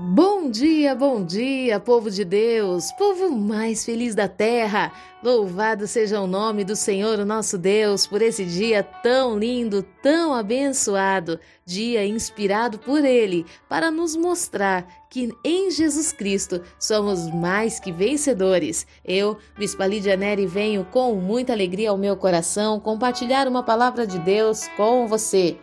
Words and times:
Bom 0.00 0.48
dia, 0.48 0.94
bom 0.94 1.24
dia, 1.24 1.80
povo 1.80 2.08
de 2.08 2.24
Deus, 2.24 2.92
povo 2.92 3.32
mais 3.32 3.84
feliz 3.84 4.14
da 4.14 4.28
terra. 4.28 4.92
Louvado 5.20 5.88
seja 5.88 6.20
o 6.20 6.26
nome 6.28 6.62
do 6.62 6.76
Senhor, 6.76 7.18
o 7.18 7.24
nosso 7.24 7.58
Deus, 7.58 8.06
por 8.06 8.22
esse 8.22 8.44
dia 8.44 8.84
tão 8.84 9.36
lindo, 9.36 9.82
tão 10.00 10.32
abençoado, 10.32 11.40
dia 11.66 12.06
inspirado 12.06 12.78
por 12.78 13.04
Ele 13.04 13.44
para 13.68 13.90
nos 13.90 14.14
mostrar 14.14 14.86
que 15.10 15.34
em 15.44 15.68
Jesus 15.68 16.12
Cristo 16.12 16.62
somos 16.78 17.28
mais 17.34 17.80
que 17.80 17.90
vencedores. 17.90 18.86
Eu, 19.04 19.36
Bispa 19.58 19.84
Lídia 19.84 20.16
Neri, 20.16 20.46
venho 20.46 20.84
com 20.84 21.16
muita 21.16 21.52
alegria 21.52 21.90
ao 21.90 21.98
meu 21.98 22.16
coração 22.16 22.78
compartilhar 22.78 23.48
uma 23.48 23.64
palavra 23.64 24.06
de 24.06 24.20
Deus 24.20 24.68
com 24.76 25.08
você. 25.08 25.58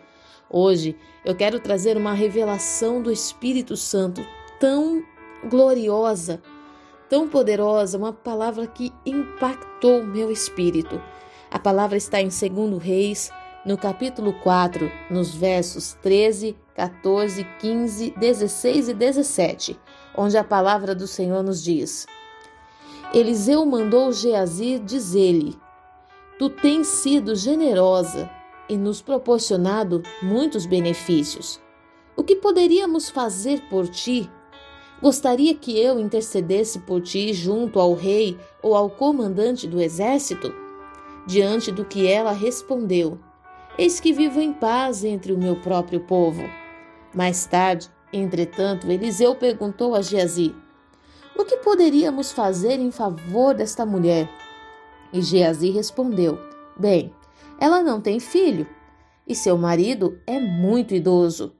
Hoje 0.48 0.96
eu 1.24 1.34
quero 1.34 1.58
trazer 1.58 1.96
uma 1.96 2.12
revelação 2.12 3.02
do 3.02 3.10
Espírito 3.10 3.76
Santo 3.76 4.24
tão 4.60 5.02
gloriosa, 5.48 6.40
tão 7.08 7.28
poderosa, 7.28 7.98
uma 7.98 8.12
palavra 8.12 8.66
que 8.66 8.92
impactou 9.04 10.04
meu 10.04 10.30
espírito. 10.30 11.00
A 11.50 11.58
palavra 11.58 11.96
está 11.96 12.20
em 12.20 12.28
2 12.28 12.80
Reis, 12.80 13.30
no 13.64 13.76
capítulo 13.76 14.32
4, 14.34 14.90
nos 15.10 15.34
versos 15.34 15.94
13, 15.94 16.56
14, 16.76 17.44
15, 17.58 18.14
16 18.16 18.88
e 18.88 18.94
17, 18.94 19.80
onde 20.16 20.38
a 20.38 20.44
palavra 20.44 20.94
do 20.94 21.08
Senhor 21.08 21.42
nos 21.42 21.62
diz: 21.62 22.06
Eliseu 23.12 23.66
mandou 23.66 24.12
Geazir 24.12 24.78
dizer-lhe: 24.78 25.58
Tu 26.38 26.48
tens 26.50 26.86
sido 26.86 27.34
generosa 27.34 28.30
e 28.68 28.76
nos 28.76 29.00
proporcionado 29.00 30.02
muitos 30.22 30.66
benefícios. 30.66 31.60
O 32.16 32.22
que 32.22 32.36
poderíamos 32.36 33.10
fazer 33.10 33.62
por 33.68 33.88
ti? 33.88 34.30
Gostaria 35.02 35.54
que 35.54 35.78
eu 35.78 36.00
intercedesse 36.00 36.78
por 36.80 37.02
ti 37.02 37.34
junto 37.34 37.78
ao 37.78 37.92
rei 37.92 38.38
ou 38.62 38.74
ao 38.74 38.88
comandante 38.88 39.66
do 39.66 39.80
exército? 39.80 40.54
Diante 41.26 41.70
do 41.70 41.84
que 41.84 42.06
ela 42.06 42.32
respondeu: 42.32 43.18
Eis 43.76 44.00
que 44.00 44.12
vivo 44.12 44.40
em 44.40 44.52
paz 44.52 45.04
entre 45.04 45.32
o 45.32 45.38
meu 45.38 45.56
próprio 45.56 46.00
povo. 46.00 46.42
Mais 47.14 47.44
tarde, 47.44 47.90
entretanto, 48.12 48.90
Eliseu 48.90 49.34
perguntou 49.34 49.94
a 49.94 50.00
Geazi: 50.00 50.54
O 51.36 51.44
que 51.44 51.58
poderíamos 51.58 52.32
fazer 52.32 52.78
em 52.78 52.90
favor 52.90 53.54
desta 53.54 53.84
mulher? 53.84 54.30
E 55.12 55.20
Geazi 55.20 55.70
respondeu: 55.70 56.38
Bem, 56.78 57.12
ela 57.60 57.82
não 57.82 58.00
tem 58.00 58.20
filho 58.20 58.66
e 59.26 59.34
seu 59.34 59.58
marido 59.58 60.18
é 60.26 60.38
muito 60.38 60.94
idoso. 60.94 61.54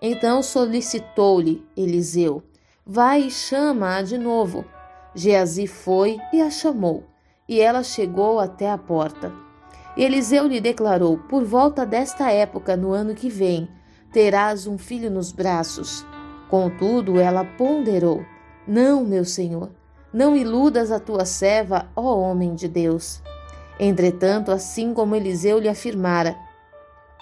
Então 0.00 0.42
solicitou-lhe 0.42 1.64
Eliseu: 1.76 2.42
Vai 2.84 3.22
e 3.22 3.30
chama-a 3.30 4.02
de 4.02 4.18
novo. 4.18 4.64
Geazi 5.14 5.66
foi 5.66 6.18
e 6.32 6.42
a 6.42 6.50
chamou, 6.50 7.04
e 7.48 7.60
ela 7.60 7.82
chegou 7.82 8.38
até 8.38 8.70
a 8.70 8.76
porta. 8.76 9.32
Eliseu 9.96 10.46
lhe 10.46 10.60
declarou: 10.60 11.18
Por 11.18 11.44
volta 11.44 11.86
desta 11.86 12.30
época, 12.30 12.76
no 12.76 12.92
ano 12.92 13.14
que 13.14 13.30
vem, 13.30 13.68
terás 14.12 14.66
um 14.66 14.76
filho 14.76 15.10
nos 15.10 15.32
braços. 15.32 16.04
Contudo, 16.50 17.18
ela 17.18 17.44
ponderou: 17.44 18.24
Não, 18.66 19.04
meu 19.04 19.24
senhor, 19.24 19.70
não 20.12 20.36
iludas 20.36 20.90
a 20.90 21.00
tua 21.00 21.24
serva, 21.24 21.88
ó 21.96 22.18
homem 22.18 22.54
de 22.54 22.68
Deus. 22.68 23.22
Entretanto, 23.78 24.50
assim 24.50 24.94
como 24.94 25.14
Eliseu 25.14 25.58
lhe 25.58 25.68
afirmara, 25.68 26.36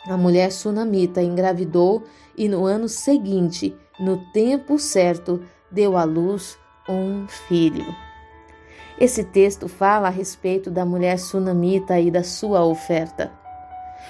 a 0.07 0.17
mulher 0.17 0.53
sunamita 0.53 1.23
engravidou 1.23 2.05
e 2.37 2.49
no 2.49 2.65
ano 2.65 2.89
seguinte, 2.89 3.75
no 3.99 4.19
tempo 4.33 4.79
certo, 4.79 5.43
deu 5.71 5.97
à 5.97 6.05
luz 6.05 6.59
um 6.89 7.27
filho. 7.27 7.85
Esse 9.01 9.25
texto 9.25 9.67
fala 9.67 10.09
a 10.09 10.11
respeito 10.11 10.71
da 10.71 10.85
mulher 10.85 11.19
sunamita 11.19 11.99
e 11.99 12.11
da 12.11 12.23
sua 12.23 12.65
oferta. 12.65 13.33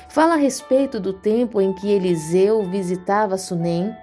Fala 0.08 0.34
a 0.34 0.38
respeito 0.38 1.00
do 1.00 1.12
tempo 1.12 1.60
em 1.60 1.72
que 1.72 1.90
Eliseu 1.90 2.62
visitava 2.64 3.38
Sunem 3.38 3.94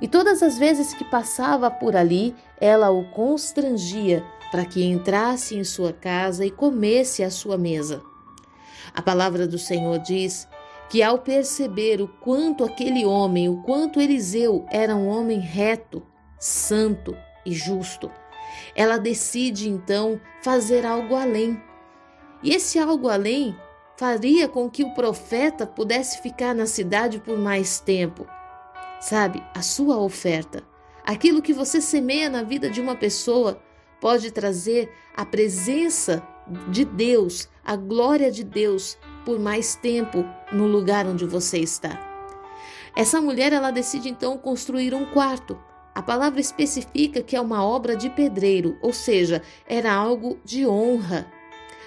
e 0.00 0.08
todas 0.08 0.42
as 0.42 0.58
vezes 0.58 0.92
que 0.94 1.04
passava 1.04 1.70
por 1.70 1.94
ali, 1.94 2.34
ela 2.60 2.90
o 2.90 3.04
constrangia 3.10 4.22
para 4.50 4.64
que 4.64 4.84
entrasse 4.84 5.56
em 5.56 5.64
sua 5.64 5.92
casa 5.92 6.44
e 6.44 6.50
comesse 6.50 7.22
à 7.22 7.30
sua 7.30 7.56
mesa. 7.56 8.02
A 8.94 9.00
palavra 9.00 9.46
do 9.46 9.58
Senhor 9.58 9.98
diz 9.98 10.48
que, 10.88 11.02
ao 11.02 11.18
perceber 11.18 12.00
o 12.00 12.08
quanto 12.08 12.64
aquele 12.64 13.06
homem, 13.06 13.48
o 13.48 13.62
quanto 13.62 14.00
Eliseu 14.00 14.66
era 14.70 14.96
um 14.96 15.06
homem 15.08 15.38
reto, 15.38 16.02
santo 16.38 17.16
e 17.46 17.52
justo, 17.52 18.10
ela 18.74 18.98
decide 18.98 19.68
então 19.68 20.20
fazer 20.42 20.84
algo 20.84 21.14
além. 21.14 21.60
E 22.42 22.52
esse 22.54 22.78
algo 22.78 23.08
além 23.08 23.54
faria 23.96 24.48
com 24.48 24.68
que 24.68 24.82
o 24.82 24.94
profeta 24.94 25.66
pudesse 25.66 26.22
ficar 26.22 26.54
na 26.54 26.66
cidade 26.66 27.20
por 27.20 27.38
mais 27.38 27.78
tempo. 27.80 28.26
Sabe, 29.00 29.42
a 29.54 29.62
sua 29.62 29.98
oferta, 29.98 30.62
aquilo 31.04 31.42
que 31.42 31.52
você 31.52 31.80
semeia 31.80 32.28
na 32.28 32.42
vida 32.42 32.68
de 32.68 32.80
uma 32.80 32.96
pessoa, 32.96 33.60
pode 34.00 34.30
trazer 34.30 34.90
a 35.16 35.24
presença 35.24 36.26
de 36.68 36.84
Deus, 36.84 37.48
a 37.64 37.76
glória 37.76 38.30
de 38.30 38.42
Deus 38.42 38.98
por 39.24 39.38
mais 39.38 39.74
tempo 39.76 40.24
no 40.50 40.66
lugar 40.66 41.06
onde 41.06 41.24
você 41.24 41.58
está. 41.58 42.10
Essa 42.96 43.20
mulher 43.20 43.52
ela 43.52 43.70
decide 43.70 44.08
então 44.08 44.36
construir 44.36 44.94
um 44.94 45.04
quarto. 45.06 45.58
A 45.94 46.02
palavra 46.02 46.40
especifica 46.40 47.22
que 47.22 47.36
é 47.36 47.40
uma 47.40 47.64
obra 47.64 47.94
de 47.94 48.10
pedreiro, 48.10 48.78
ou 48.80 48.92
seja, 48.92 49.42
era 49.66 49.92
algo 49.92 50.38
de 50.44 50.66
honra. 50.66 51.26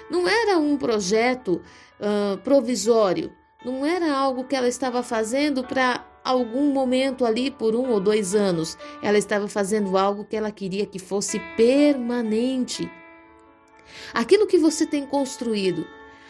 Não 0.09 0.28
era 0.28 0.57
um 0.57 0.78
projeto 0.78 1.62
uh, 2.00 2.38
provisório, 2.40 3.31
não 3.66 3.85
era 3.85 4.13
algo 4.13 4.44
que 4.44 4.56
ela 4.56 4.68
estava 4.68 5.01
fazendo 5.01 5.63
para 5.63 6.06
algum 6.23 6.72
momento 6.72 7.25
ali 7.25 7.51
por 7.51 7.75
um 7.75 7.89
ou 7.89 8.00
dois 8.00 8.34
anos. 8.34 8.78
Ela 9.01 9.17
estava 9.17 9.47
fazendo 9.47 9.97
algo 9.97 10.23
que 10.23 10.35
ela 10.35 10.51
queria 10.51 10.85
que 10.85 11.00
fosse 11.00 11.39
permanente. 11.57 12.89
Aquilo 14.13 14.47
que 14.47 14.57
você 14.57 14.85
tem 14.85 15.06
construído, 15.06 15.85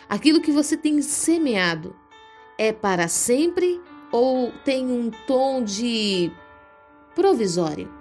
aquilo 0.10 0.42
que 0.42 0.52
você 0.52 0.76
tem 0.76 1.02
semeado, 1.02 1.96
é 2.58 2.72
para 2.72 3.08
sempre 3.08 3.82
ou 4.12 4.52
tem 4.64 4.86
um 4.86 5.10
tom 5.28 5.64
de 5.64 6.32
provisório? 7.16 7.92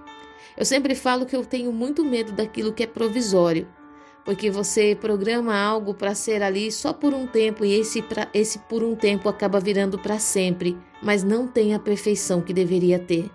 Eu 0.57 0.65
sempre 0.65 0.95
falo 0.95 1.27
que 1.27 1.35
eu 1.35 1.45
tenho 1.45 1.73
muito 1.73 2.05
medo 2.05 2.33
daquilo 2.33 2.73
que 2.73 2.83
é 2.83 2.87
provisório 2.87 3.67
porque 4.25 4.51
você 4.51 4.95
programa 4.95 5.57
algo 5.57 5.95
para 5.95 6.15
ser 6.15 6.43
ali 6.43 6.71
só 6.71 6.93
por 6.93 7.13
um 7.13 7.27
tempo 7.27 7.65
e 7.65 7.73
esse, 7.73 8.03
pra, 8.03 8.29
esse 8.33 8.59
por 8.61 8.83
um 8.83 8.95
tempo 8.95 9.29
acaba 9.29 9.59
virando 9.59 9.99
para 9.99 10.19
sempre, 10.19 10.77
mas 11.03 11.25
não 11.25 11.47
tem 11.47 11.75
a 11.75 11.79
perfeição 11.79 12.41
que 12.41 12.53
deveria 12.53 12.99
ter. 12.99 13.31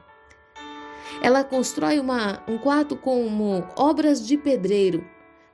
Ela 1.21 1.43
constrói 1.43 1.99
uma, 1.99 2.43
um 2.47 2.57
quarto 2.57 2.95
como 2.95 3.67
obras 3.75 4.25
de 4.25 4.37
pedreiro, 4.37 5.03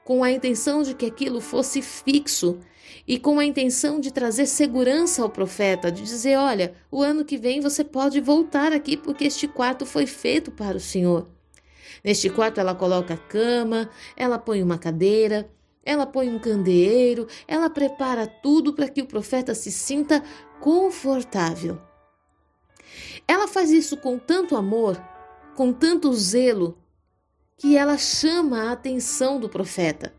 com 0.04 0.24
a 0.24 0.32
intenção 0.32 0.84
de 0.84 0.94
que 0.94 1.06
aquilo 1.06 1.40
fosse 1.40 1.82
fixo 1.82 2.60
e 3.08 3.18
com 3.18 3.40
a 3.40 3.46
intenção 3.46 4.00
de 4.00 4.12
trazer 4.12 4.46
segurança 4.46 5.24
ao 5.24 5.30
profeta, 5.30 5.92
de 5.92 6.04
dizer: 6.04 6.38
olha, 6.38 6.74
o 6.92 7.02
ano 7.02 7.26
que 7.26 7.38
vem 7.38 7.62
você 7.62 7.84
pode 7.84 8.20
voltar 8.20 8.72
aqui 8.74 8.98
porque 8.98 9.26
este 9.26 9.48
quarto 9.48 9.86
foi 9.86 10.06
feito 10.06 10.52
para 10.52 10.78
o 10.78 10.82
Senhor. 10.82 11.33
Neste 12.04 12.30
quarto, 12.30 12.60
ela 12.60 12.76
coloca 12.76 13.14
a 13.14 13.18
cama, 13.18 13.90
ela 14.16 14.38
põe 14.38 14.62
uma 14.62 14.78
cadeira, 14.78 15.50
ela 15.86 16.06
põe 16.06 16.30
um 16.30 16.40
candeeiro, 16.40 17.28
ela 17.48 17.70
prepara 17.70 18.28
tudo 18.28 18.74
para 18.74 18.90
que 18.90 19.02
o 19.02 19.06
profeta 19.06 19.56
se 19.56 19.72
sinta 19.72 20.24
confortável. 20.60 21.80
Ela 23.28 23.48
faz 23.48 23.72
isso 23.72 23.98
com 23.98 24.18
tanto 24.18 24.56
amor, 24.56 25.02
com 25.56 25.72
tanto 25.72 26.14
zelo, 26.14 26.78
que 27.58 27.78
ela 27.78 27.98
chama 27.98 28.64
a 28.64 28.72
atenção 28.72 29.40
do 29.40 29.48
profeta. 29.48 30.14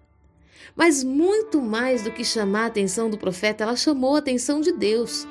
Mas 0.74 1.04
muito 1.04 1.60
mais 1.60 2.02
do 2.02 2.10
que 2.10 2.24
chamar 2.24 2.64
a 2.64 2.66
atenção 2.66 3.10
do 3.10 3.18
profeta, 3.18 3.64
ela 3.64 3.76
chamou 3.76 4.16
a 4.16 4.18
atenção 4.18 4.60
de 4.60 4.72
Deus. 4.72 5.26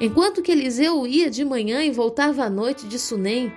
Enquanto 0.00 0.42
que 0.42 0.52
Eliseu 0.52 1.06
ia 1.06 1.30
de 1.30 1.44
manhã 1.44 1.82
e 1.82 1.90
voltava 1.90 2.44
à 2.44 2.50
noite 2.50 2.86
de 2.86 2.98
Sunem, 2.98 3.52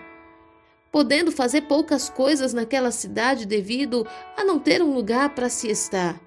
podendo 0.94 1.32
fazer 1.32 1.62
poucas 1.62 2.08
coisas 2.08 2.54
naquela 2.54 2.92
cidade 2.92 3.48
devido 3.48 4.06
a 4.38 4.44
não 4.44 4.60
ter 4.60 4.80
um 4.80 4.94
lugar 4.94 5.34
para 5.34 5.50
se 5.50 5.68
estar. 5.68 6.22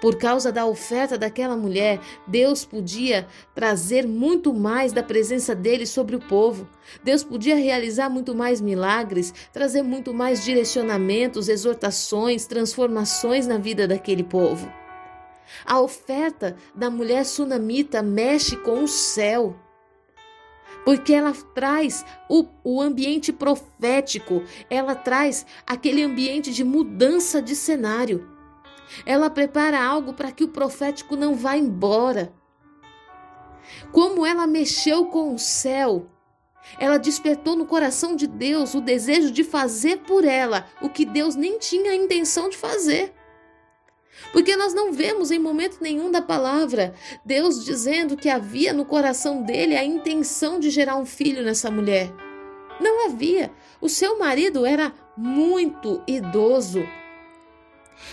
Por 0.00 0.16
causa 0.16 0.50
da 0.50 0.66
oferta 0.66 1.16
daquela 1.16 1.56
mulher, 1.56 2.00
Deus 2.26 2.64
podia 2.64 3.26
trazer 3.54 4.06
muito 4.06 4.52
mais 4.52 4.92
da 4.92 5.02
presença 5.02 5.54
dele 5.54 5.86
sobre 5.86 6.16
o 6.16 6.20
povo. 6.20 6.68
Deus 7.04 7.22
podia 7.22 7.54
realizar 7.54 8.08
muito 8.08 8.34
mais 8.34 8.60
milagres, 8.60 9.32
trazer 9.52 9.82
muito 9.82 10.12
mais 10.12 10.44
direcionamentos, 10.44 11.48
exortações, 11.48 12.46
transformações 12.46 13.46
na 13.46 13.58
vida 13.58 13.86
daquele 13.86 14.24
povo. 14.24 14.70
A 15.64 15.80
oferta 15.80 16.56
da 16.74 16.90
mulher 16.90 17.24
sunamita 17.24 18.02
mexe 18.02 18.56
com 18.56 18.82
o 18.82 18.88
céu. 18.88 19.56
Porque 20.88 21.12
ela 21.12 21.34
traz 21.54 22.02
o, 22.30 22.46
o 22.64 22.80
ambiente 22.80 23.30
profético, 23.30 24.42
ela 24.70 24.94
traz 24.94 25.44
aquele 25.66 26.02
ambiente 26.02 26.50
de 26.50 26.64
mudança 26.64 27.42
de 27.42 27.54
cenário. 27.54 28.26
Ela 29.04 29.28
prepara 29.28 29.84
algo 29.84 30.14
para 30.14 30.32
que 30.32 30.42
o 30.42 30.48
profético 30.48 31.14
não 31.14 31.34
vá 31.34 31.58
embora. 31.58 32.32
Como 33.92 34.24
ela 34.24 34.46
mexeu 34.46 35.04
com 35.04 35.34
o 35.34 35.38
céu, 35.38 36.06
ela 36.78 36.96
despertou 36.96 37.54
no 37.54 37.66
coração 37.66 38.16
de 38.16 38.26
Deus 38.26 38.72
o 38.72 38.80
desejo 38.80 39.30
de 39.30 39.44
fazer 39.44 39.98
por 40.06 40.24
ela 40.24 40.64
o 40.80 40.88
que 40.88 41.04
Deus 41.04 41.34
nem 41.34 41.58
tinha 41.58 41.90
a 41.90 41.96
intenção 41.96 42.48
de 42.48 42.56
fazer. 42.56 43.12
Porque 44.32 44.56
nós 44.56 44.74
não 44.74 44.92
vemos 44.92 45.30
em 45.30 45.38
momento 45.38 45.78
nenhum 45.80 46.10
da 46.10 46.20
palavra 46.20 46.94
Deus 47.24 47.64
dizendo 47.64 48.16
que 48.16 48.28
havia 48.28 48.72
no 48.72 48.84
coração 48.84 49.42
dele 49.42 49.76
a 49.76 49.84
intenção 49.84 50.58
de 50.58 50.70
gerar 50.70 50.96
um 50.96 51.06
filho 51.06 51.42
nessa 51.42 51.70
mulher. 51.70 52.12
Não 52.80 53.06
havia. 53.06 53.50
O 53.80 53.88
seu 53.88 54.18
marido 54.18 54.64
era 54.64 54.92
muito 55.16 56.02
idoso. 56.06 56.82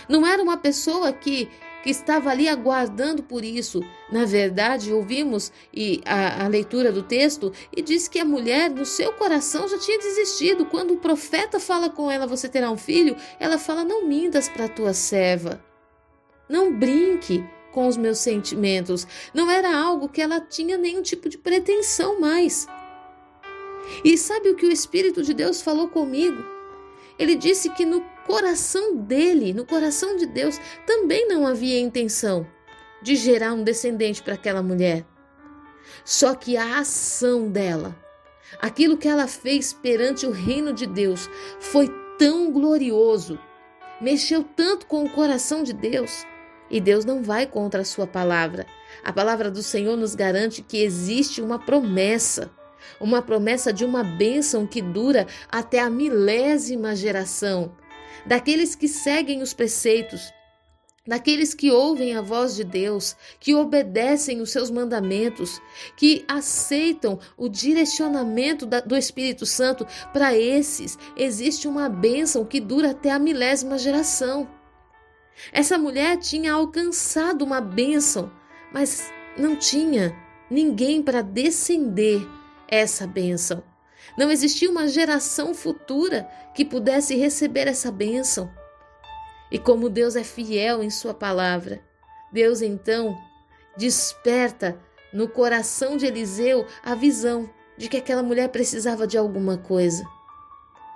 Não 0.08 0.26
era 0.26 0.42
uma 0.42 0.56
pessoa 0.56 1.12
que, 1.12 1.48
que 1.82 1.90
estava 1.90 2.30
ali 2.30 2.48
aguardando 2.48 3.22
por 3.22 3.44
isso. 3.44 3.80
Na 4.10 4.24
verdade, 4.24 4.92
ouvimos 4.92 5.52
e 5.72 6.00
a, 6.04 6.44
a 6.44 6.48
leitura 6.48 6.90
do 6.90 7.02
texto 7.02 7.52
e 7.76 7.82
diz 7.82 8.08
que 8.08 8.18
a 8.18 8.24
mulher, 8.24 8.70
no 8.70 8.84
seu 8.84 9.12
coração, 9.12 9.68
já 9.68 9.78
tinha 9.78 9.98
desistido. 9.98 10.66
Quando 10.66 10.94
o 10.94 10.98
profeta 10.98 11.60
fala 11.60 11.88
com 11.88 12.10
ela, 12.10 12.26
você 12.26 12.48
terá 12.48 12.70
um 12.70 12.76
filho, 12.76 13.16
ela 13.38 13.58
fala: 13.58 13.84
Não 13.84 14.06
mintas 14.06 14.48
para 14.48 14.64
a 14.64 14.68
tua 14.68 14.92
serva. 14.92 15.65
Não 16.48 16.72
brinque 16.72 17.44
com 17.72 17.86
os 17.86 17.96
meus 17.96 18.18
sentimentos. 18.18 19.06
Não 19.34 19.50
era 19.50 19.76
algo 19.76 20.08
que 20.08 20.22
ela 20.22 20.40
tinha 20.40 20.78
nenhum 20.78 21.02
tipo 21.02 21.28
de 21.28 21.36
pretensão 21.36 22.18
mais. 22.18 22.66
E 24.04 24.16
sabe 24.16 24.48
o 24.50 24.56
que 24.56 24.66
o 24.66 24.72
Espírito 24.72 25.22
de 25.22 25.34
Deus 25.34 25.60
falou 25.60 25.88
comigo? 25.88 26.42
Ele 27.18 27.34
disse 27.34 27.70
que 27.70 27.84
no 27.84 28.00
coração 28.26 28.96
dele, 28.96 29.52
no 29.52 29.64
coração 29.64 30.16
de 30.16 30.26
Deus, 30.26 30.58
também 30.86 31.28
não 31.28 31.46
havia 31.46 31.78
intenção 31.78 32.46
de 33.02 33.14
gerar 33.14 33.52
um 33.52 33.62
descendente 33.62 34.22
para 34.22 34.34
aquela 34.34 34.62
mulher. 34.62 35.06
Só 36.04 36.34
que 36.34 36.56
a 36.56 36.78
ação 36.78 37.48
dela, 37.50 37.96
aquilo 38.58 38.96
que 38.96 39.08
ela 39.08 39.26
fez 39.26 39.72
perante 39.72 40.26
o 40.26 40.30
reino 40.30 40.72
de 40.72 40.86
Deus, 40.86 41.28
foi 41.60 41.88
tão 42.18 42.50
glorioso, 42.50 43.38
mexeu 44.00 44.42
tanto 44.42 44.86
com 44.86 45.04
o 45.04 45.10
coração 45.10 45.62
de 45.62 45.72
Deus, 45.72 46.26
e 46.70 46.80
Deus 46.80 47.04
não 47.04 47.22
vai 47.22 47.46
contra 47.46 47.82
a 47.82 47.84
sua 47.84 48.06
palavra. 48.06 48.66
A 49.04 49.12
palavra 49.12 49.50
do 49.50 49.62
Senhor 49.62 49.96
nos 49.96 50.14
garante 50.14 50.62
que 50.62 50.82
existe 50.82 51.40
uma 51.40 51.58
promessa, 51.58 52.50
uma 53.00 53.22
promessa 53.22 53.72
de 53.72 53.84
uma 53.84 54.02
bênção 54.02 54.66
que 54.66 54.80
dura 54.80 55.26
até 55.50 55.80
a 55.80 55.90
milésima 55.90 56.94
geração. 56.94 57.72
Daqueles 58.24 58.74
que 58.74 58.88
seguem 58.88 59.42
os 59.42 59.52
preceitos, 59.52 60.32
daqueles 61.06 61.54
que 61.54 61.70
ouvem 61.70 62.16
a 62.16 62.20
voz 62.20 62.56
de 62.56 62.64
Deus, 62.64 63.16
que 63.38 63.54
obedecem 63.54 64.40
os 64.40 64.50
seus 64.50 64.70
mandamentos, 64.70 65.60
que 65.96 66.24
aceitam 66.26 67.18
o 67.36 67.48
direcionamento 67.48 68.66
do 68.66 68.96
Espírito 68.96 69.46
Santo, 69.46 69.86
para 70.12 70.36
esses 70.36 70.98
existe 71.16 71.68
uma 71.68 71.88
bênção 71.88 72.44
que 72.44 72.58
dura 72.58 72.90
até 72.90 73.10
a 73.10 73.18
milésima 73.18 73.78
geração. 73.78 74.48
Essa 75.52 75.78
mulher 75.78 76.16
tinha 76.16 76.52
alcançado 76.52 77.44
uma 77.44 77.60
bênção, 77.60 78.30
mas 78.72 79.10
não 79.36 79.56
tinha 79.56 80.16
ninguém 80.50 81.02
para 81.02 81.22
descender 81.22 82.26
essa 82.68 83.06
bênção. 83.06 83.62
Não 84.16 84.30
existia 84.30 84.70
uma 84.70 84.88
geração 84.88 85.54
futura 85.54 86.28
que 86.54 86.64
pudesse 86.64 87.14
receber 87.16 87.66
essa 87.66 87.90
bênção. 87.90 88.50
E 89.50 89.58
como 89.58 89.90
Deus 89.90 90.16
é 90.16 90.24
fiel 90.24 90.82
em 90.82 90.90
Sua 90.90 91.14
palavra, 91.14 91.80
Deus 92.32 92.62
então 92.62 93.16
desperta 93.76 94.80
no 95.12 95.28
coração 95.28 95.96
de 95.96 96.06
Eliseu 96.06 96.66
a 96.82 96.94
visão 96.94 97.48
de 97.76 97.88
que 97.88 97.96
aquela 97.96 98.22
mulher 98.22 98.48
precisava 98.48 99.06
de 99.06 99.18
alguma 99.18 99.58
coisa. 99.58 100.04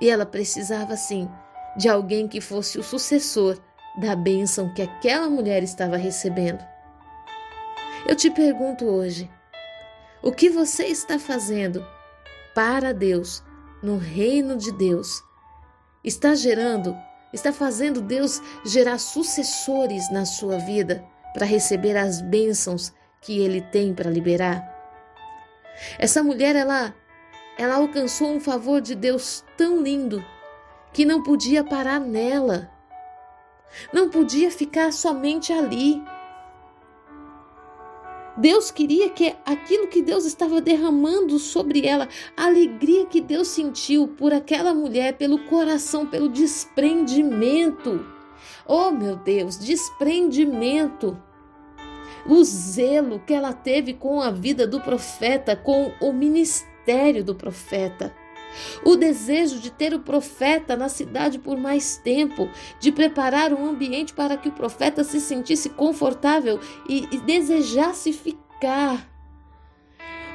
E 0.00 0.08
ela 0.08 0.25
precisava, 0.25 0.96
sim, 0.96 1.28
de 1.76 1.88
alguém 1.88 2.26
que 2.26 2.40
fosse 2.40 2.78
o 2.78 2.82
sucessor 2.82 3.58
da 3.96 4.14
bênção 4.14 4.72
que 4.72 4.82
aquela 4.82 5.28
mulher 5.28 5.62
estava 5.62 5.96
recebendo. 5.96 6.64
Eu 8.06 8.16
te 8.16 8.31
pergunto 8.31 8.84
hoje: 8.84 9.31
o 10.22 10.32
que 10.32 10.50
você 10.50 10.87
está 10.87 11.19
fazendo 11.19 11.87
para 12.54 12.92
Deus, 12.92 13.42
no 13.82 13.96
reino 13.96 14.56
de 14.56 14.72
Deus? 14.72 15.22
Está 16.02 16.34
gerando, 16.34 16.96
está 17.32 17.52
fazendo 17.52 18.00
Deus 18.00 18.40
gerar 18.64 18.98
sucessores 18.98 20.10
na 20.10 20.25
sua 20.25 20.58
vida 20.58 21.04
para 21.34 21.46
receber 21.46 21.96
as 21.96 22.20
bênçãos 22.20 22.92
que 23.20 23.38
ele 23.38 23.60
tem 23.60 23.94
para 23.94 24.10
liberar? 24.10 24.70
Essa 25.98 26.22
mulher, 26.22 26.56
ela, 26.56 26.94
ela 27.58 27.76
alcançou 27.76 28.31
um 28.31 28.40
favor 28.40 28.81
de 28.81 28.94
Deus 28.94 29.44
tão 29.56 29.82
lindo 29.82 30.25
que 30.92 31.04
não 31.04 31.22
podia 31.22 31.64
parar 31.64 32.00
nela. 32.00 32.70
Não 33.93 34.08
podia 34.08 34.50
ficar 34.50 34.93
somente 34.93 35.52
ali. 35.52 36.02
Deus 38.37 38.70
queria 38.70 39.11
que 39.11 39.34
aquilo 39.44 39.88
que 39.88 40.00
Deus 40.00 40.25
estava 40.25 40.61
derramando 40.61 41.38
sobre 41.38 41.87
ela, 41.87 42.08
a 42.37 42.46
alegria 42.46 43.05
que 43.06 43.20
Deus 43.20 43.49
sentiu 43.49 44.08
por 44.08 44.32
aquela 44.32 44.72
mulher, 44.72 45.19
pelo 45.19 45.44
coração, 45.46 46.06
pelo 46.06 46.28
desprendimento. 46.28 48.06
Oh, 48.67 48.90
meu 48.90 49.17
Deus, 49.17 49.58
desprendimento. 49.58 51.20
O 52.26 52.43
zelo 52.44 53.19
que 53.20 53.34
ela 53.34 53.52
teve 53.52 53.94
com 53.94 54.20
a 54.23 54.31
vida 54.31 54.66
do 54.66 54.81
profeta, 54.81 55.56
com 55.56 55.93
o 56.00 56.12
ministério 56.12 57.25
do 57.25 57.34
profeta. 57.34 58.14
O 58.85 58.97
desejo 58.97 59.58
de 59.58 59.70
ter 59.70 59.94
o 59.94 60.00
profeta 60.00 60.76
na 60.76 60.88
cidade 60.88 61.38
por 61.38 61.56
mais 61.56 61.97
tempo, 61.97 62.49
de 62.79 62.91
preparar 62.91 63.52
um 63.52 63.67
ambiente 63.67 64.12
para 64.12 64.37
que 64.37 64.49
o 64.49 64.52
profeta 64.52 65.05
se 65.05 65.20
sentisse 65.20 65.70
confortável 65.70 66.58
e, 66.88 67.08
e 67.11 67.19
desejasse 67.19 68.12
ficar. 68.12 69.08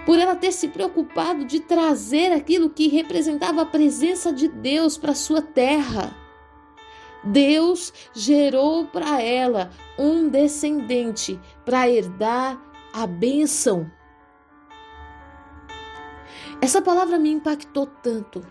Por 0.05 0.19
ela 0.19 0.35
ter 0.35 0.51
se 0.51 0.67
preocupado 0.67 1.45
de 1.45 1.59
trazer 1.59 2.31
aquilo 2.31 2.69
que 2.69 2.87
representava 2.87 3.63
a 3.63 3.65
presença 3.65 4.31
de 4.31 4.47
Deus 4.47 4.97
para 4.97 5.15
sua 5.15 5.41
terra. 5.41 6.15
Deus 7.23 7.91
gerou 8.13 8.85
para 8.85 9.19
ela 9.19 9.71
um 9.97 10.29
descendente 10.29 11.39
para 11.65 11.89
herdar 11.89 12.61
a 12.93 13.07
bênção. 13.07 13.91
Essa 16.61 16.81
palavra 16.81 17.17
me 17.19 17.29
impactou 17.29 17.85
tanto. 17.85 18.45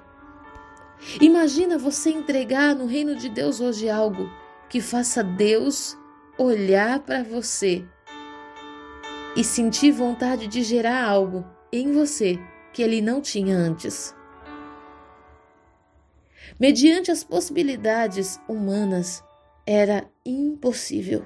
Imagina 1.21 1.79
você 1.79 2.11
entregar 2.11 2.75
no 2.75 2.87
reino 2.87 3.17
de 3.17 3.29
Deus 3.29 3.61
hoje 3.61 3.91
algo 3.91 4.31
que 4.69 4.81
faça 4.81 5.23
Deus 5.23 5.97
olhar 6.39 7.01
para 7.01 7.23
você 7.23 7.85
e 9.37 9.43
sentir 9.43 9.93
vontade 9.93 10.47
de 10.47 10.63
gerar 10.63 11.05
algo 11.05 11.45
em 11.73 11.93
você 11.93 12.39
que 12.73 12.83
ele 12.83 13.01
não 13.01 13.21
tinha 13.21 13.57
antes. 13.57 14.15
Mediante 16.59 17.11
as 17.11 17.25
possibilidades 17.25 18.41
humanas, 18.49 19.25
era 19.67 20.09
impossível. 20.25 21.25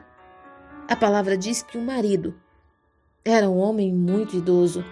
A 0.88 0.96
palavra 0.96 1.36
diz 1.36 1.62
que 1.62 1.76
o 1.76 1.82
marido 1.82 2.40
era 3.24 3.48
um 3.48 3.58
homem 3.58 3.92
muito 3.92 4.36
idoso 4.36 4.84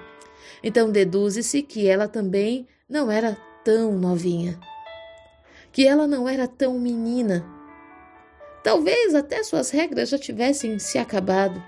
então 0.63 0.91
deduz-se 0.91 1.63
que 1.63 1.87
ela 1.87 2.09
também 2.09 2.67
não 2.89 3.11
era 3.11 3.37
tão 3.65 3.93
novinha, 3.99 4.59
que 5.73 5.87
ela 5.87 6.07
não 6.07 6.29
era 6.29 6.47
tão 6.47 6.79
menina. 6.79 7.45
Talvez 8.63 9.15
até 9.15 9.43
suas 9.43 9.71
regras 9.71 10.09
já 10.09 10.19
tivessem 10.19 10.79
se 10.79 10.99
acabado. 10.99 11.63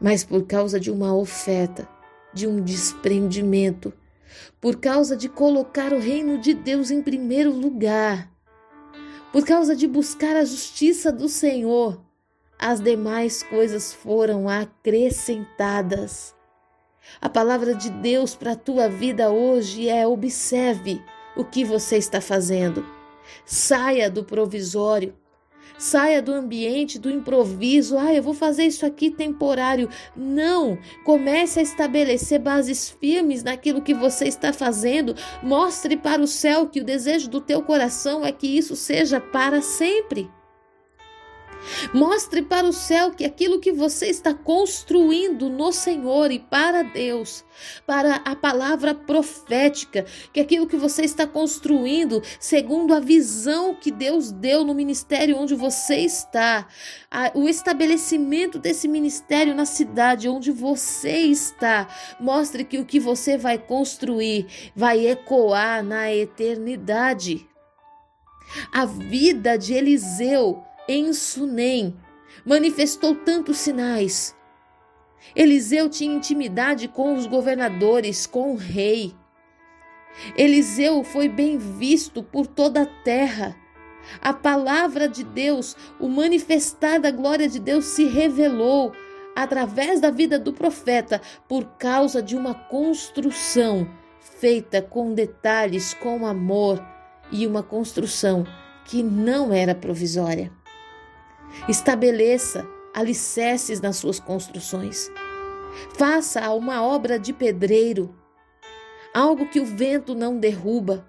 Mas 0.00 0.24
por 0.24 0.46
causa 0.46 0.78
de 0.78 0.90
uma 0.90 1.14
oferta, 1.14 1.88
de 2.32 2.46
um 2.46 2.60
desprendimento, 2.60 3.92
por 4.60 4.76
causa 4.76 5.16
de 5.16 5.28
colocar 5.28 5.92
o 5.92 5.98
reino 5.98 6.38
de 6.38 6.52
Deus 6.52 6.90
em 6.90 7.00
primeiro 7.02 7.50
lugar, 7.50 8.30
por 9.32 9.44
causa 9.44 9.76
de 9.76 9.86
buscar 9.86 10.36
a 10.36 10.44
justiça 10.44 11.12
do 11.12 11.28
Senhor, 11.28 12.00
as 12.58 12.80
demais 12.80 13.42
coisas 13.42 13.92
foram 13.92 14.48
acrescentadas. 14.48 16.34
A 17.20 17.28
palavra 17.28 17.74
de 17.74 17.90
Deus 17.90 18.34
para 18.34 18.52
a 18.52 18.56
tua 18.56 18.88
vida 18.88 19.30
hoje 19.30 19.88
é: 19.88 20.06
observe 20.06 21.02
o 21.36 21.44
que 21.44 21.64
você 21.64 21.96
está 21.96 22.20
fazendo. 22.20 22.84
Saia 23.44 24.10
do 24.10 24.24
provisório. 24.24 25.14
Saia 25.78 26.22
do 26.22 26.32
ambiente 26.32 26.98
do 26.98 27.10
improviso. 27.10 27.98
Ah, 27.98 28.14
eu 28.14 28.22
vou 28.22 28.32
fazer 28.32 28.64
isso 28.64 28.86
aqui 28.86 29.10
temporário. 29.10 29.90
Não. 30.16 30.78
Comece 31.04 31.60
a 31.60 31.62
estabelecer 31.62 32.40
bases 32.40 32.88
firmes 32.88 33.42
naquilo 33.42 33.82
que 33.82 33.92
você 33.92 34.26
está 34.26 34.52
fazendo. 34.52 35.14
Mostre 35.42 35.96
para 35.96 36.22
o 36.22 36.26
céu 36.26 36.66
que 36.66 36.80
o 36.80 36.84
desejo 36.84 37.28
do 37.28 37.40
teu 37.40 37.62
coração 37.62 38.24
é 38.24 38.32
que 38.32 38.46
isso 38.46 38.74
seja 38.74 39.20
para 39.20 39.60
sempre. 39.60 40.30
Mostre 41.92 42.42
para 42.42 42.66
o 42.66 42.72
céu 42.72 43.10
que 43.10 43.24
aquilo 43.24 43.60
que 43.60 43.72
você 43.72 44.06
está 44.06 44.32
construindo 44.32 45.48
no 45.48 45.72
Senhor 45.72 46.30
e 46.30 46.38
para 46.38 46.82
Deus, 46.82 47.44
para 47.86 48.16
a 48.16 48.36
palavra 48.36 48.94
profética, 48.94 50.04
que 50.32 50.40
aquilo 50.40 50.66
que 50.66 50.76
você 50.76 51.02
está 51.02 51.26
construindo 51.26 52.22
segundo 52.38 52.94
a 52.94 53.00
visão 53.00 53.74
que 53.74 53.90
Deus 53.90 54.30
deu 54.30 54.64
no 54.64 54.74
ministério 54.74 55.36
onde 55.36 55.54
você 55.54 55.96
está, 55.96 56.66
o 57.34 57.48
estabelecimento 57.48 58.58
desse 58.58 58.88
ministério 58.88 59.54
na 59.54 59.64
cidade 59.64 60.28
onde 60.28 60.50
você 60.50 61.18
está, 61.18 61.88
mostre 62.20 62.64
que 62.64 62.78
o 62.78 62.84
que 62.84 63.00
você 63.00 63.36
vai 63.36 63.58
construir 63.58 64.46
vai 64.74 65.06
ecoar 65.06 65.82
na 65.82 66.12
eternidade. 66.12 67.46
A 68.72 68.84
vida 68.84 69.58
de 69.58 69.74
Eliseu 69.74 70.62
em 70.88 71.12
Sunem 71.12 71.96
manifestou 72.44 73.14
tantos 73.14 73.58
sinais. 73.58 74.36
Eliseu 75.34 75.88
tinha 75.88 76.14
intimidade 76.14 76.88
com 76.88 77.14
os 77.14 77.26
governadores, 77.26 78.26
com 78.26 78.52
o 78.52 78.56
rei. 78.56 79.14
Eliseu 80.36 81.02
foi 81.02 81.28
bem 81.28 81.58
visto 81.58 82.22
por 82.22 82.46
toda 82.46 82.82
a 82.82 82.86
terra. 82.86 83.56
A 84.20 84.32
palavra 84.32 85.08
de 85.08 85.24
Deus, 85.24 85.76
o 85.98 86.08
manifestar 86.08 87.00
da 87.00 87.10
glória 87.10 87.48
de 87.48 87.58
Deus 87.58 87.86
se 87.86 88.04
revelou 88.04 88.92
através 89.34 90.00
da 90.00 90.10
vida 90.10 90.38
do 90.38 90.52
profeta 90.52 91.20
por 91.48 91.64
causa 91.76 92.22
de 92.22 92.36
uma 92.36 92.54
construção 92.54 93.88
feita 94.20 94.80
com 94.80 95.12
detalhes, 95.12 95.92
com 95.92 96.26
amor 96.26 96.82
e 97.30 97.46
uma 97.46 97.62
construção 97.62 98.46
que 98.84 99.02
não 99.02 99.52
era 99.52 99.74
provisória. 99.74 100.52
Estabeleça 101.68 102.66
alicerces 102.96 103.78
nas 103.78 103.98
suas 103.98 104.18
construções. 104.18 105.10
Faça 105.98 106.50
uma 106.52 106.82
obra 106.82 107.18
de 107.18 107.30
pedreiro, 107.34 108.14
algo 109.12 109.46
que 109.50 109.60
o 109.60 109.66
vento 109.66 110.14
não 110.14 110.38
derruba. 110.38 111.06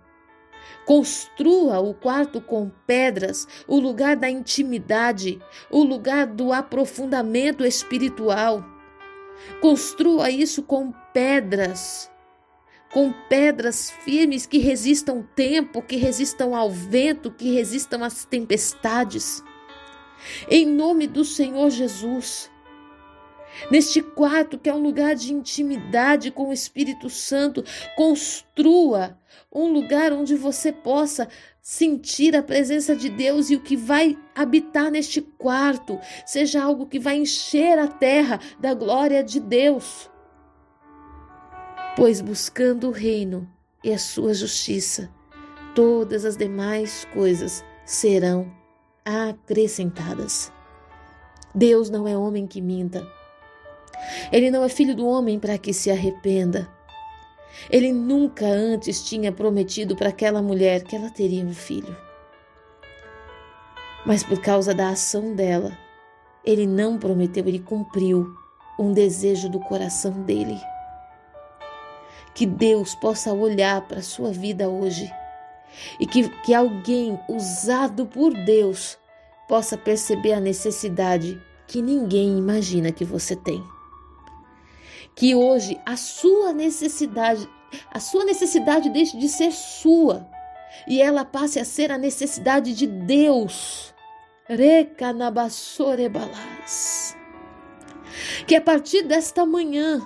Construa 0.86 1.80
o 1.80 1.94
quarto 1.94 2.42
com 2.42 2.70
pedras, 2.86 3.48
o 3.66 3.80
lugar 3.80 4.18
da 4.18 4.30
intimidade, 4.30 5.39
o 5.72 5.82
lugar 5.82 6.25
do 6.27 6.51
aprofundamento 6.51 7.66
espiritual. 7.66 8.66
Construa 9.62 10.30
isso 10.30 10.63
com 10.63 10.92
pedras, 11.13 12.12
com 12.92 13.13
pedras 13.30 13.92
firmes 14.04 14.46
que 14.46 14.58
resistam 14.58 15.25
tempo, 15.36 15.82
que 15.82 15.96
resistam 15.96 16.54
ao 16.54 16.70
vento, 16.70 17.32
que 17.32 17.54
resistam 17.54 18.04
às 18.04 18.25
tempestades 18.25 19.42
em 20.50 20.66
nome 20.66 21.08
do 21.08 21.24
Senhor 21.24 21.70
Jesus. 21.70 22.50
Neste 23.72 24.02
quarto, 24.02 24.58
que 24.58 24.70
é 24.70 24.74
um 24.74 24.82
lugar 24.82 25.16
de 25.16 25.34
intimidade 25.34 26.32
com 26.32 26.50
o 26.50 26.54
Espírito 26.54 27.10
Santo, 27.10 27.64
construa 27.96 29.18
um 29.52 29.72
lugar 29.72 30.14
onde 30.14 30.36
você 30.36 30.72
possa 30.72 31.28
sentir 31.62 32.36
a 32.36 32.44
presença 32.44 32.96
de 32.96 33.10
Deus 33.10 33.50
e 33.50 33.56
o 33.56 33.60
que 33.60 33.76
vai 33.76 34.18
habitar 34.36 34.90
neste 34.90 35.22
quarto 35.22 36.00
seja 36.26 36.64
algo 36.64 36.86
que 36.86 37.00
vai 37.00 37.18
encher 37.18 37.78
a 37.78 37.88
terra 37.88 38.40
da 38.60 38.74
glória 38.74 39.24
de 39.24 39.40
Deus. 39.40 40.10
Pois 41.96 42.22
buscando 42.22 42.88
o 42.88 42.92
reino 42.92 43.50
e 43.84 43.92
a 43.92 43.98
sua 43.98 44.34
justiça, 44.34 45.12
todas 45.74 46.26
as 46.26 46.38
demais 46.38 47.06
coisas 47.14 47.66
serão 47.86 48.50
acrescentadas. 49.08 50.52
Deus 51.56 51.90
não 51.90 52.06
é 52.06 52.18
homem 52.18 52.46
que 52.46 52.60
minta. 52.60 53.08
Ele 54.32 54.52
não 54.52 54.66
é 54.66 54.70
filho 54.70 54.94
do 54.94 55.08
homem 55.08 55.40
para 55.40 55.58
que 55.58 55.74
se 55.74 55.90
arrependa. 55.90 56.68
Ele 57.70 57.94
nunca 57.94 58.46
antes 58.46 59.02
tinha 59.02 59.32
prometido 59.32 59.96
para 59.96 60.10
aquela 60.10 60.42
mulher 60.42 60.84
que 60.84 60.96
ela 60.96 61.10
teria 61.10 61.44
um 61.44 61.54
filho. 61.54 61.96
Mas 64.06 64.24
por 64.24 64.42
causa 64.42 64.74
da 64.74 64.90
ação 64.90 65.34
dela, 65.34 65.78
ele 66.44 66.68
não 66.68 66.98
prometeu, 66.98 67.48
ele 67.48 67.60
cumpriu 67.60 68.28
um 68.78 68.92
desejo 68.92 69.50
do 69.50 69.60
coração 69.62 70.12
dele. 70.24 70.60
Que 72.36 72.46
Deus 72.46 72.94
possa 72.94 73.34
olhar 73.34 73.88
para 73.88 74.00
a 74.00 74.04
sua 74.04 74.32
vida 74.32 74.70
hoje 74.70 75.12
e 76.00 76.06
que, 76.06 76.30
que 76.42 76.54
alguém 76.54 77.20
usado 77.28 78.06
por 78.06 78.34
Deus 78.34 78.98
possa 79.48 79.78
perceber 79.78 80.34
a 80.34 80.40
necessidade 80.40 81.42
que 81.68 81.82
ninguém 81.82 82.38
imagina 82.38 82.92
que 82.92 83.06
você 83.06 83.36
tem. 83.36 83.64
Que 85.16 85.34
hoje 85.36 85.80
a 85.86 85.98
sua 85.98 86.54
necessidade, 86.54 87.50
a 87.92 88.00
sua 88.00 88.24
necessidade 88.24 88.90
deixe 88.90 89.18
de 89.18 89.28
ser 89.28 89.52
sua 89.52 90.26
e 90.88 91.02
ela 91.02 91.26
passe 91.26 91.60
a 91.60 91.66
ser 91.66 91.92
a 91.92 91.98
necessidade 91.98 92.72
de 92.74 92.86
Deus. 92.86 93.92
Recanabassorebalas. 94.46 97.18
Que 98.46 98.56
a 98.56 98.62
partir 98.62 99.02
desta 99.04 99.44
manhã, 99.46 100.06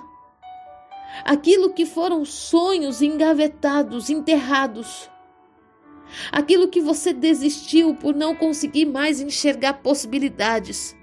aquilo 1.24 1.72
que 1.72 1.86
foram 1.86 2.24
sonhos 2.24 3.02
engavetados, 3.02 4.10
enterrados, 4.10 5.08
aquilo 6.30 6.68
que 6.68 6.80
você 6.80 7.12
desistiu 7.12 7.94
por 7.94 8.14
não 8.14 8.34
conseguir 8.34 8.86
mais 8.86 9.20
enxergar 9.20 9.74
possibilidades, 9.74 10.96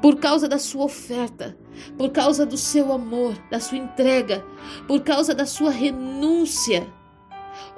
por 0.00 0.18
causa 0.18 0.48
da 0.48 0.58
sua 0.58 0.84
oferta, 0.84 1.56
por 1.96 2.10
causa 2.10 2.46
do 2.46 2.56
seu 2.56 2.92
amor, 2.92 3.36
da 3.50 3.60
sua 3.60 3.78
entrega, 3.78 4.44
por 4.86 5.02
causa 5.02 5.34
da 5.34 5.46
sua 5.46 5.70
renúncia. 5.70 6.86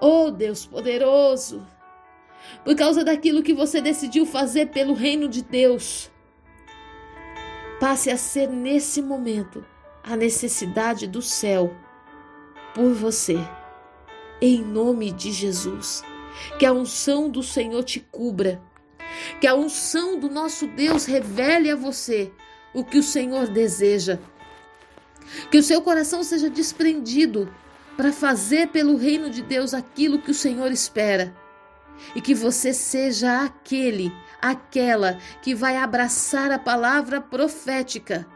Oh 0.01 0.31
Deus 0.31 0.67
poderoso, 0.67 1.67
por 2.65 2.77
causa 2.77 3.05
daquilo 3.05 3.43
que 3.43 3.55
você 3.55 3.81
decidiu 3.81 4.25
fazer 4.25 4.67
pelo 4.67 4.95
reino 4.95 5.29
de 5.29 5.43
Deus. 5.43 6.11
Passe 7.81 8.11
a 8.11 8.17
ser 8.17 8.49
nesse 8.49 9.03
momento 9.03 9.65
a 10.03 10.17
necessidade 10.17 11.07
do 11.07 11.21
céu 11.21 11.75
por 12.75 12.93
você, 12.95 13.37
em 14.41 14.63
nome 14.63 15.11
de 15.11 15.31
Jesus 15.31 16.03
que 16.59 16.67
a 16.67 16.73
unção 16.73 17.29
do 17.29 17.43
Senhor 17.43 17.83
te 17.83 18.01
cubra, 18.01 18.61
que 19.41 19.47
a 19.47 19.55
unção 19.55 20.19
do 20.19 20.29
nosso 20.29 20.67
Deus 20.67 21.05
revele 21.05 21.71
a 21.71 21.77
você 21.77 22.33
o 22.75 22.85
que 22.85 22.99
o 22.99 23.03
Senhor 23.03 23.49
deseja, 23.49 24.19
que 25.51 25.59
o 25.59 25.63
seu 25.63 25.81
coração 25.83 26.23
seja 26.23 26.51
desprendido 26.51 27.53
para 27.97 28.13
fazer 28.13 28.69
pelo 28.69 28.97
reino 28.97 29.31
de 29.31 29.43
Deus 29.43 29.73
aquilo 29.73 30.21
que 30.21 30.31
o 30.31 30.35
Senhor 30.35 30.71
espera. 30.71 31.35
E 32.15 32.21
que 32.21 32.35
você 32.35 32.75
seja 32.75 33.43
aquele, 33.43 34.13
aquela 34.41 35.19
que 35.41 35.55
vai 35.55 35.79
abraçar 35.79 36.53
a 36.53 36.59
palavra 36.59 37.21
profética. 37.23 38.27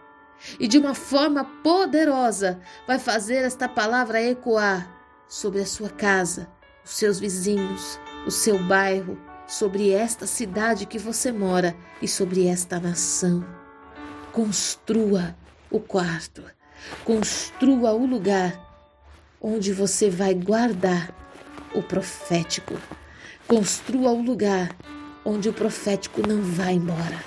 E 0.58 0.66
de 0.66 0.78
uma 0.78 0.94
forma 0.94 1.44
poderosa 1.44 2.58
vai 2.86 2.98
fazer 2.98 3.44
esta 3.44 3.68
palavra 3.68 4.22
ecoar 4.22 4.90
sobre 5.28 5.60
a 5.60 5.66
sua 5.66 5.90
casa, 5.90 6.48
os 6.84 6.90
seus 6.90 7.20
vizinhos, 7.20 7.98
o 8.26 8.30
seu 8.30 8.58
bairro, 8.58 9.18
sobre 9.46 9.90
esta 9.90 10.26
cidade 10.26 10.86
que 10.86 10.98
você 10.98 11.32
mora 11.32 11.74
e 12.00 12.06
sobre 12.06 12.46
esta 12.46 12.78
nação. 12.78 13.44
Construa 14.32 15.36
o 15.70 15.80
quarto, 15.80 16.44
construa 17.04 17.92
o 17.92 18.06
lugar 18.06 18.70
onde 19.40 19.72
você 19.72 20.08
vai 20.08 20.34
guardar 20.34 21.12
o 21.74 21.82
profético. 21.82 22.74
Construa 23.48 24.12
o 24.12 24.22
lugar 24.22 24.76
onde 25.24 25.48
o 25.48 25.52
profético 25.52 26.26
não 26.26 26.40
vai 26.42 26.74
embora. 26.74 27.24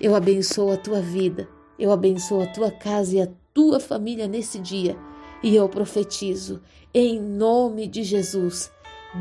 Eu 0.00 0.14
abençoo 0.14 0.72
a 0.72 0.76
tua 0.76 1.00
vida, 1.00 1.48
eu 1.78 1.92
abençoo 1.92 2.42
a 2.42 2.46
tua 2.46 2.70
casa 2.70 3.16
e 3.16 3.20
a 3.20 3.28
tua 3.52 3.78
família 3.78 4.26
nesse 4.26 4.58
dia 4.58 4.96
e 5.42 5.54
eu 5.54 5.68
profetizo, 5.68 6.62
em 6.92 7.20
nome 7.20 7.86
de 7.86 8.02
Jesus, 8.02 8.70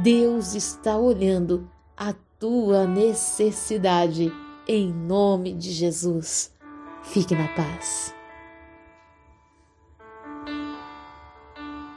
Deus 0.02 0.56
está 0.56 0.98
olhando 0.98 1.70
a 1.96 2.14
tua 2.40 2.86
necessidade, 2.86 4.32
em 4.68 4.92
nome 4.92 5.54
de 5.54 5.72
Jesus. 5.72 6.52
Fique 7.04 7.36
na 7.36 7.48
paz. 7.50 8.14